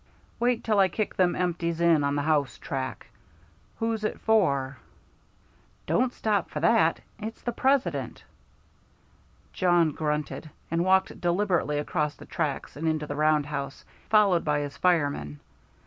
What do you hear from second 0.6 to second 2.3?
till I kick them empties in on the